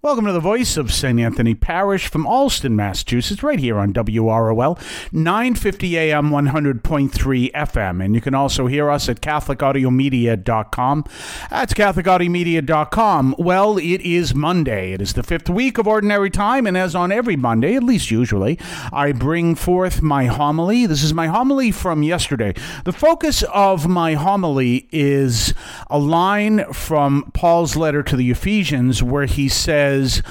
[0.00, 1.18] Welcome to the voice of St.
[1.18, 4.78] Anthony Parish from Allston, Massachusetts, right here on WROL,
[5.12, 8.04] 950 AM, 100.3 FM.
[8.04, 11.04] And you can also hear us at CatholicAudiomedia.com.
[11.50, 13.34] That's CatholicAudiomedia.com.
[13.40, 14.92] Well, it is Monday.
[14.92, 18.12] It is the fifth week of Ordinary Time, and as on every Monday, at least
[18.12, 18.56] usually,
[18.92, 20.86] I bring forth my homily.
[20.86, 22.54] This is my homily from yesterday.
[22.84, 25.54] The focus of my homily is
[25.90, 30.22] a line from Paul's letter to the Ephesians where he says, says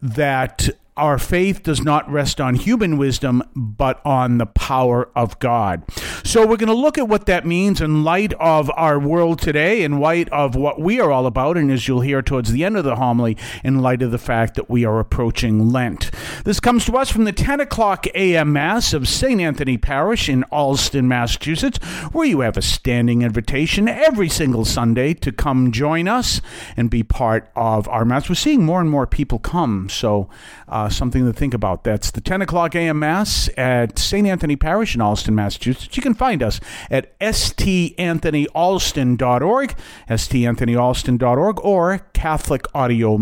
[0.00, 5.82] that our faith does not rest on human wisdom, but on the power of God.
[6.22, 9.82] So, we're going to look at what that means in light of our world today,
[9.82, 12.76] in light of what we are all about, and as you'll hear towards the end
[12.76, 16.10] of the homily, in light of the fact that we are approaching Lent.
[16.44, 18.52] This comes to us from the 10 o'clock a.m.
[18.52, 19.40] Mass of St.
[19.40, 21.78] Anthony Parish in Allston, Massachusetts,
[22.12, 26.40] where you have a standing invitation every single Sunday to come join us
[26.76, 28.28] and be part of our Mass.
[28.28, 30.28] We're seeing more and more people come, so
[30.68, 31.84] uh, Uh, something to think about.
[31.84, 32.98] That's the 10 o'clock a.m.
[32.98, 34.26] Mass at St.
[34.26, 35.96] Anthony Parish in Allston, Massachusetts.
[35.96, 36.58] You can find us
[36.90, 39.76] at stanthonyalston.org,
[40.08, 43.18] stanthonyalston.org, or Catholic Audio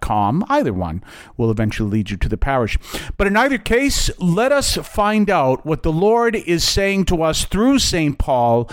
[0.00, 0.44] com.
[0.50, 1.02] Either one
[1.38, 2.76] will eventually lead you to the parish.
[3.16, 7.46] But in either case, let us find out what the Lord is saying to us
[7.46, 8.18] through St.
[8.18, 8.68] Paul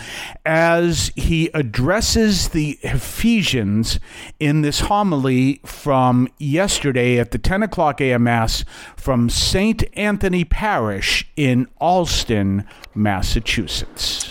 [0.45, 3.97] as he addresses the Ephesians
[4.41, 8.23] in this homily from yesterday at the 10 o'clock a.m.
[8.23, 8.65] Mass
[8.97, 9.85] from St.
[9.93, 14.26] Anthony Parish in Allston, Massachusetts.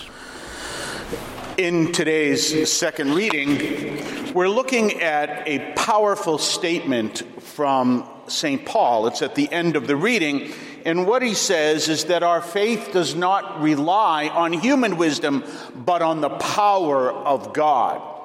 [1.57, 8.63] In today's second reading, we're looking at a powerful statement from St.
[8.63, 9.07] Paul.
[9.07, 10.53] It's at the end of the reading.
[10.85, 16.03] And what he says is that our faith does not rely on human wisdom, but
[16.03, 18.16] on the power of God.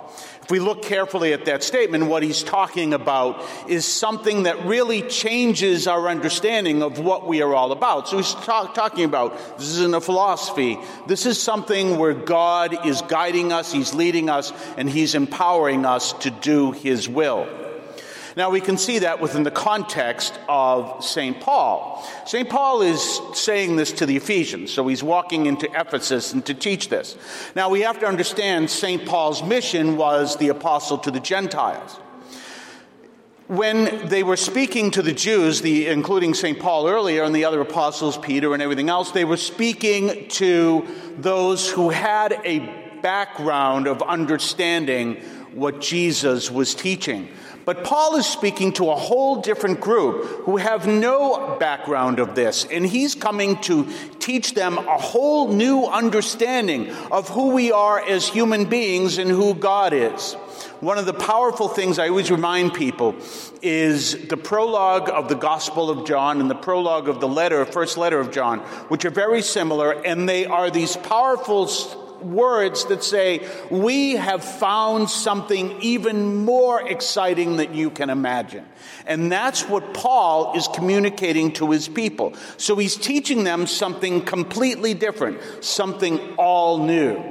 [0.43, 5.03] If we look carefully at that statement, what he's talking about is something that really
[5.03, 8.09] changes our understanding of what we are all about.
[8.09, 10.79] So he's talk, talking about this isn't a philosophy.
[11.07, 16.13] This is something where God is guiding us, he's leading us, and he's empowering us
[16.14, 17.47] to do his will.
[18.37, 21.39] Now, we can see that within the context of St.
[21.41, 22.03] Paul.
[22.27, 22.48] St.
[22.48, 26.89] Paul is saying this to the Ephesians, so he's walking into Ephesus and to teach
[26.89, 27.17] this.
[27.55, 29.05] Now, we have to understand St.
[29.05, 31.98] Paul's mission was the apostle to the Gentiles.
[33.48, 36.59] When they were speaking to the Jews, the, including St.
[36.59, 40.87] Paul earlier and the other apostles, Peter and everything else, they were speaking to
[41.19, 42.61] those who had a
[43.03, 45.17] background of understanding
[45.53, 47.29] what Jesus was teaching.
[47.64, 52.64] But Paul is speaking to a whole different group who have no background of this,
[52.64, 58.28] and he's coming to teach them a whole new understanding of who we are as
[58.28, 60.34] human beings and who God is.
[60.80, 63.14] One of the powerful things I always remind people
[63.62, 67.96] is the prologue of the Gospel of John and the prologue of the letter, first
[67.96, 68.58] letter of John,
[68.89, 71.68] which are very similar, and they are these powerful
[72.24, 78.66] words that say, We have found something even more exciting than you can imagine.
[79.06, 82.34] And that's what Paul is communicating to his people.
[82.56, 87.22] So he's teaching them something completely different, something all new.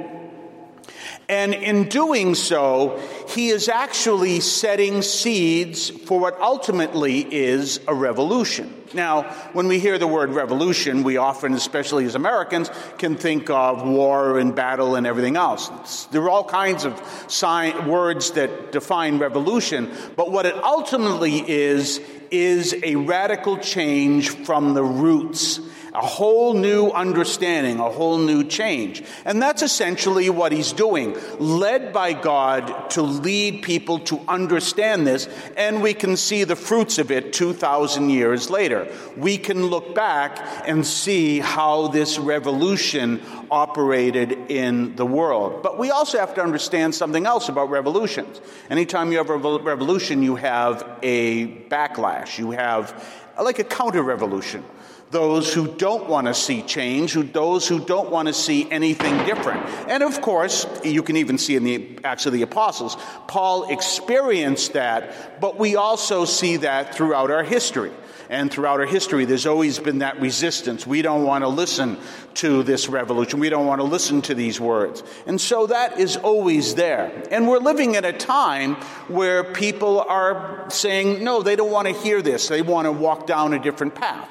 [1.28, 8.81] And in doing so, he is actually setting seeds for what ultimately is a revolution.
[8.94, 9.22] Now,
[9.52, 14.38] when we hear the word revolution, we often, especially as Americans, can think of war
[14.38, 15.70] and battle and everything else.
[15.80, 21.38] It's, there are all kinds of sign, words that define revolution, but what it ultimately
[21.48, 25.60] is, is a radical change from the roots
[25.94, 29.02] a whole new understanding, a whole new change.
[29.24, 35.28] And that's essentially what he's doing, led by God to lead people to understand this,
[35.56, 38.88] and we can see the fruits of it 2,000 years later.
[39.16, 43.20] We can look back and see how this revolution
[43.50, 45.62] operated in the world.
[45.62, 48.40] But we also have to understand something else about revolutions.
[48.70, 54.64] Anytime you have a revolution, you have a backlash, you have like a counter revolution
[55.12, 59.16] those who don't want to see change, who, those who don't want to see anything
[59.26, 59.64] different.
[59.88, 62.96] And of course, you can even see in the Acts of the Apostles,
[63.28, 67.92] Paul experienced that, but we also see that throughout our history.
[68.30, 70.86] And throughout our history, there's always been that resistance.
[70.86, 71.98] We don't want to listen
[72.34, 73.40] to this revolution.
[73.40, 75.02] We don't want to listen to these words.
[75.26, 77.12] And so that is always there.
[77.30, 78.76] And we're living at a time
[79.08, 82.48] where people are saying, no, they don't want to hear this.
[82.48, 84.26] They want to walk down a different path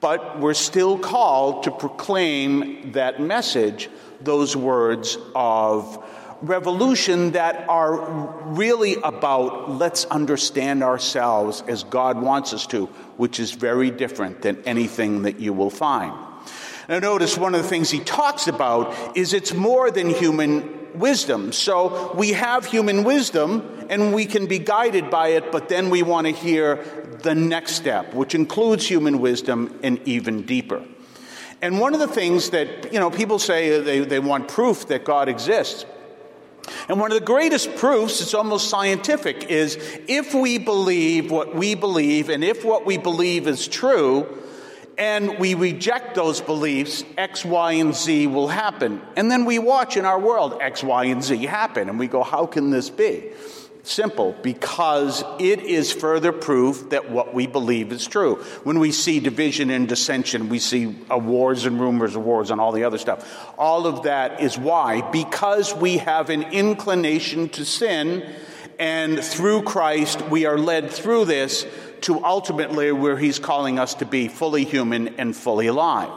[0.00, 3.88] but we're still called to proclaim that message,
[4.20, 6.04] those words of
[6.40, 12.86] revolution that are really about let's understand ourselves as God wants us to,
[13.16, 16.12] which is very different than anything that you will find.
[16.88, 21.52] Now, notice one of the things he talks about is it's more than human wisdom.
[21.52, 26.02] So we have human wisdom and we can be guided by it, but then we
[26.02, 26.84] want to hear
[27.22, 30.84] the next step, which includes human wisdom and even deeper.
[31.60, 35.04] And one of the things that, you know, people say they, they want proof that
[35.04, 35.84] God exists.
[36.88, 39.76] And one of the greatest proofs, it's almost scientific, is
[40.06, 44.26] if we believe what we believe, and if what we believe is true,
[44.98, 49.00] and we reject those beliefs, X, Y, and Z will happen.
[49.16, 52.24] And then we watch in our world X, Y, and Z happen, and we go,
[52.24, 53.30] how can this be?
[53.84, 58.36] Simple, because it is further proof that what we believe is true.
[58.64, 62.60] When we see division and dissension, we see uh, wars and rumors of wars and
[62.60, 63.48] all the other stuff.
[63.56, 65.08] All of that is why?
[65.10, 68.28] Because we have an inclination to sin,
[68.78, 71.64] and through Christ, we are led through this
[72.02, 76.10] to ultimately where He's calling us to be fully human and fully alive.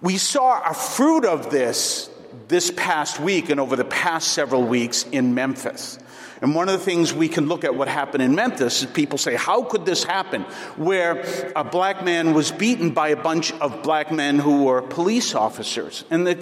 [0.00, 2.10] We saw a fruit of this
[2.48, 5.98] this past week and over the past several weeks in Memphis.
[6.42, 9.18] And one of the things we can look at what happened in Memphis is people
[9.18, 10.42] say, How could this happen?
[10.76, 11.24] Where
[11.56, 16.04] a black man was beaten by a bunch of black men who were police officers.
[16.10, 16.34] And the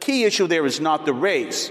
[0.00, 1.70] key issue there is not the race,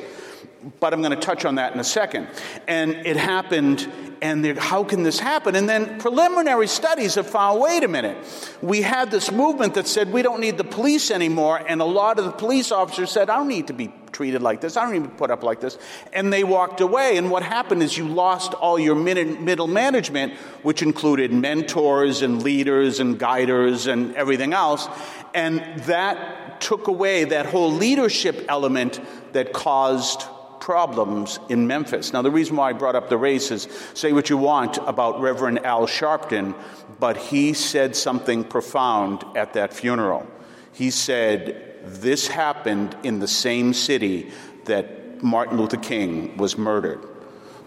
[0.80, 2.28] but I'm going to touch on that in a second.
[2.68, 3.92] And it happened
[4.24, 5.54] and how can this happen?
[5.54, 8.18] And then preliminary studies have found wait a minute.
[8.62, 12.18] We had this movement that said we don't need the police anymore, and a lot
[12.20, 15.04] of the police officers said, I don't need to be treated like this, I don't
[15.04, 15.78] to put up like this.
[16.14, 20.82] And they walked away, and what happened is you lost all your middle management, which
[20.82, 24.88] included mentors and leaders and guiders and everything else,
[25.34, 29.02] and that took away that whole leadership element
[29.34, 30.24] that caused
[30.64, 32.14] problems in Memphis.
[32.14, 35.20] Now, the reason why I brought up the race is say what you want about
[35.20, 36.56] Reverend Al Sharpton,
[37.02, 40.26] but he said something profound at that funeral.
[40.72, 44.32] He said, This happened in the same city
[44.64, 47.04] that Martin Luther King was murdered.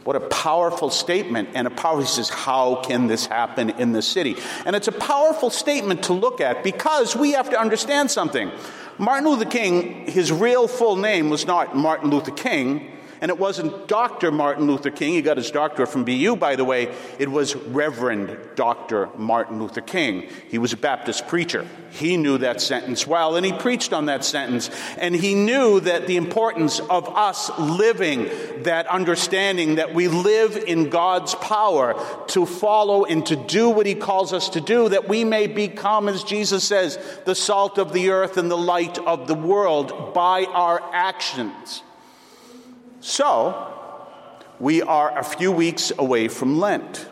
[0.04, 4.00] What a powerful statement, and a powerful, he says, How can this happen in the
[4.00, 4.36] city?
[4.64, 8.50] And it's a powerful statement to look at because we have to understand something.
[8.98, 13.88] Martin Luther King, his real full name was not Martin Luther King, and it wasn't
[13.88, 14.30] Dr.
[14.30, 15.14] Martin Luther King.
[15.14, 16.94] He got his doctorate from BU, by the way.
[17.18, 19.08] It was Reverend Dr.
[19.16, 20.28] Martin Luther King.
[20.48, 21.66] He was a Baptist preacher.
[21.90, 24.70] He knew that sentence well, and he preached on that sentence.
[24.98, 28.28] And he knew that the importance of us living
[28.64, 31.94] that understanding that we live in God's power
[32.28, 36.08] to follow and to do what he calls us to do, that we may become,
[36.08, 40.44] as Jesus says, the salt of the earth and the light of the world by
[40.44, 41.82] our actions.
[43.08, 43.72] So,
[44.58, 47.08] we are a few weeks away from Lent.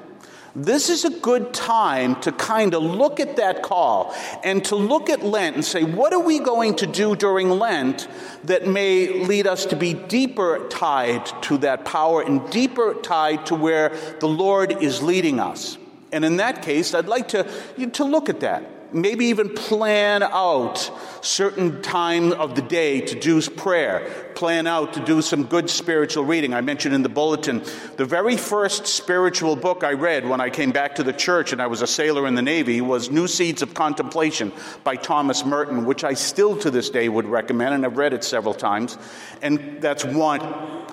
[0.56, 4.12] This is a good time to kind of look at that call
[4.42, 8.08] and to look at Lent and say, what are we going to do during Lent
[8.42, 13.54] that may lead us to be deeper tied to that power and deeper tied to
[13.54, 15.78] where the Lord is leading us?
[16.10, 17.44] And in that case, I'd like to,
[17.92, 23.42] to look at that maybe even plan out certain time of the day to do
[23.50, 26.54] prayer, plan out to do some good spiritual reading.
[26.54, 27.62] I mentioned in the bulletin
[27.96, 31.62] the very first spiritual book I read when I came back to the church and
[31.62, 35.84] I was a sailor in the Navy was New Seeds of Contemplation by Thomas Merton,
[35.84, 38.98] which I still to this day would recommend, and I've read it several times.
[39.42, 40.40] And that's one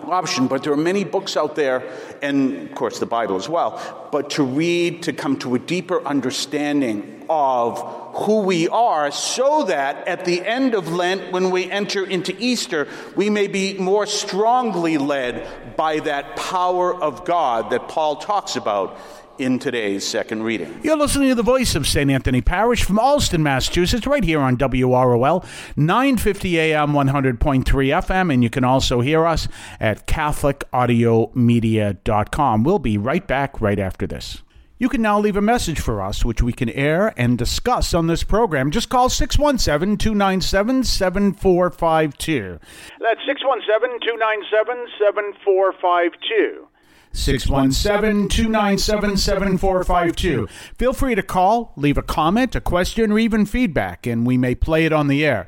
[0.04, 1.84] option, but there are many books out there,
[2.22, 6.06] and of course the Bible as well, but to read to come to a deeper
[6.06, 12.06] understanding of who we are so that at the end of Lent, when we enter
[12.06, 18.18] into Easter, we may be more strongly led by that power of God that Paul
[18.18, 18.98] talks about
[19.38, 20.82] in today's second reading.
[20.84, 22.12] You're listening to the voice of St.
[22.12, 28.50] Anthony Parish from Allston, Massachusetts, right here on WROL, 950 AM, 100.3 FM, and you
[28.50, 29.48] can also hear us
[29.80, 32.64] at CatholicAudiomedia.com.
[32.64, 34.44] We'll be right back right after this.
[34.82, 38.08] You can now leave a message for us, which we can air and discuss on
[38.08, 38.72] this program.
[38.72, 42.60] Just call 617 297 7452.
[43.00, 46.68] That's 617 297 7452.
[47.14, 50.48] 617 297 7452.
[50.80, 54.56] Feel free to call, leave a comment, a question, or even feedback, and we may
[54.56, 55.48] play it on the air.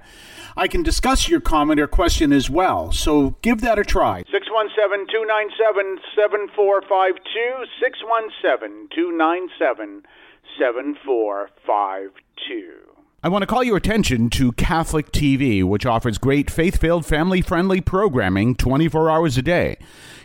[0.56, 4.24] I can discuss your comment or question as well, so give that a try.
[4.30, 7.66] 617 297 7452.
[7.82, 10.06] 617 297
[10.60, 12.93] 7452.
[13.26, 17.40] I want to call your attention to Catholic TV, which offers great faith filled, family
[17.40, 19.78] friendly programming 24 hours a day.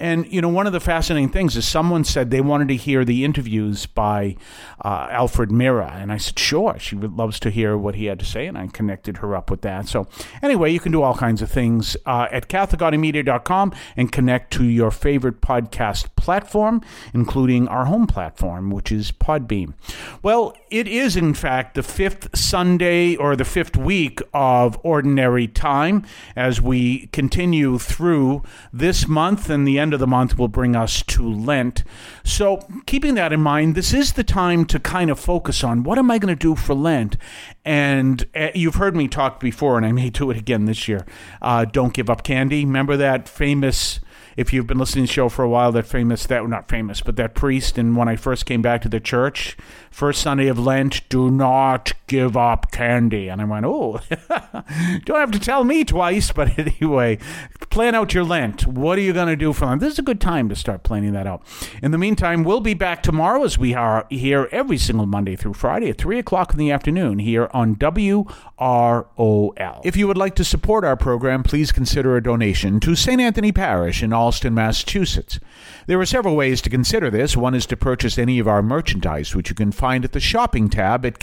[0.00, 3.04] And, you know, one of the fascinating things is someone said they wanted to hear
[3.04, 4.36] the interviews by
[4.84, 5.92] uh, Alfred Mira.
[5.96, 8.46] And I said, sure, she loves to hear what he had to say.
[8.46, 9.88] And I connected her up with that.
[9.88, 10.06] So,
[10.42, 14.90] anyway, you can do all kinds of things uh, at CatholicAudiomedia.com and connect to your
[15.04, 16.80] favorite podcast platform,
[17.12, 19.74] including our home platform, which is Podbean.
[20.22, 26.06] Well, it is, in fact, the fifth Sunday or the fifth week of Ordinary Time
[26.34, 31.02] as we continue through this month, and the end of the month will bring us
[31.02, 31.84] to Lent.
[32.24, 35.98] So, keeping that in mind, this is the time to kind of focus on what
[35.98, 37.18] am I going to do for Lent?
[37.62, 41.04] And uh, you've heard me talk before, and I may do it again this year.
[41.42, 42.64] Uh, don't give up candy.
[42.64, 44.00] Remember that famous
[44.36, 47.00] if you've been listening to the show for a while, that famous, that not famous,
[47.00, 49.56] but that priest, and when I first came back to the church,
[49.90, 53.28] first Sunday of Lent, do not give up candy.
[53.28, 54.00] And I went, oh,
[55.04, 56.32] don't have to tell me twice.
[56.32, 57.18] But anyway,
[57.70, 58.66] plan out your Lent.
[58.66, 59.80] What are you going to do for Lent?
[59.80, 61.42] This is a good time to start planning that out.
[61.82, 65.54] In the meantime, we'll be back tomorrow as we are here every single Monday through
[65.54, 68.30] Friday at 3 o'clock in the afternoon here on WROL.
[69.84, 73.20] If you would like to support our program, please consider a donation to St.
[73.20, 75.40] Anthony Parish in Allston, Massachusetts.
[75.86, 77.36] There are several ways to consider this.
[77.36, 80.68] One is to purchase any of our merchandise, which you can find at the shopping
[80.68, 81.18] tab at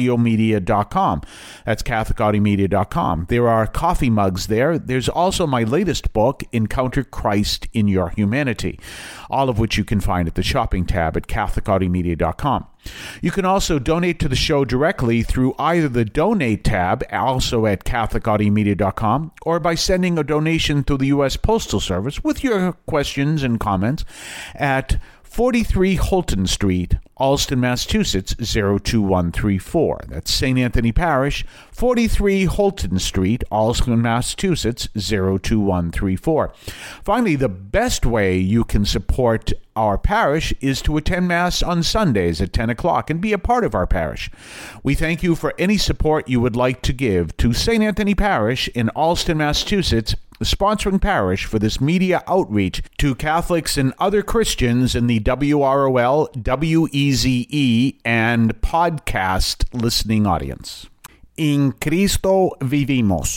[0.00, 1.22] CatholicAudiomedia.com.
[1.64, 3.26] That's CatholicAudiomedia.com.
[3.28, 4.78] There are coffee mugs there.
[4.78, 8.78] There's also my latest book, Encounter Christ in Your Humanity,
[9.28, 12.66] all of which you can find at the shopping tab at CatholicAudiomedia.com.
[13.20, 17.84] You can also donate to the show directly through either the Donate tab, also at
[17.84, 21.36] CatholicAudiomedia.com, or by sending a donation through the U.S.
[21.36, 24.04] Postal Service with your questions and comments
[24.54, 30.00] at 43 Holton Street, Allston, Massachusetts 02134.
[30.08, 30.58] That's St.
[30.58, 36.52] Anthony Parish, 43 Holton Street, Allston, Massachusetts 02134.
[37.04, 42.40] Finally, the best way you can support our parish is to attend Mass on Sundays
[42.40, 44.30] at 10 o'clock and be a part of our parish.
[44.82, 47.82] We thank you for any support you would like to give to St.
[47.82, 53.92] Anthony Parish in Allston, Massachusetts the sponsoring parish for this media outreach to Catholics and
[53.98, 56.32] other Christians in the WROL,
[57.10, 60.86] WEZE, and podcast listening audience.
[61.36, 63.32] In Cristo vivimos.